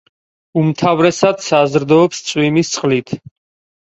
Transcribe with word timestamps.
უმთავრესად 0.61 1.45
საზრდოობს 1.49 2.25
წვიმის 2.31 2.73
წყლით. 2.77 3.15